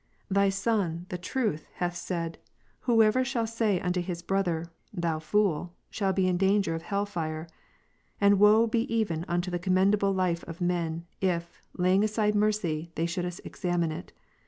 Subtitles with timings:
[0.31, 2.39] Thy Son, the Truth, hath said.
[2.79, 4.23] Whosoever shall say unto his Mat.
[4.23, 7.45] 5, brother, Thou fool, shall be in danger of hell fire.
[8.19, 13.05] And woe"" be even unto the commendable life of men, if, laying aside mercy, Thou
[13.05, 14.11] shouldest examine it.